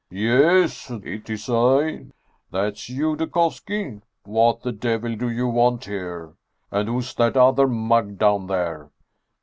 [0.09, 2.07] "Yes, it is I.
[2.49, 4.01] That's you, Dukovski?
[4.23, 6.33] What the devil do you want here?
[6.71, 8.89] And who's that other mug down there